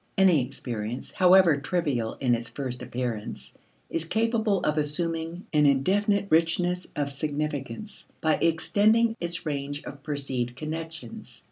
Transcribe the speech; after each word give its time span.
Any 0.17 0.43
experience, 0.43 1.11
however 1.11 1.57
trivial 1.57 2.15
in 2.15 2.33
its 2.33 2.49
first 2.49 2.81
appearance, 2.81 3.53
is 3.87 4.03
capable 4.03 4.59
of 4.61 4.75
assuming 4.79 5.45
an 5.53 5.67
indefinite 5.67 6.25
richness 6.31 6.87
of 6.95 7.11
significance 7.11 8.07
by 8.19 8.37
extending 8.41 9.15
its 9.19 9.45
range 9.45 9.83
of 9.83 10.01
perceived 10.01 10.55
connections. 10.55 11.39